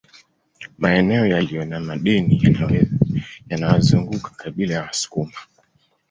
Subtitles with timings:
[0.77, 2.55] Maeneo yaliyo na madini
[3.49, 5.33] yanawazunguka kabila la Wasukuma